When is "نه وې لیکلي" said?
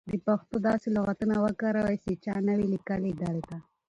2.47-3.11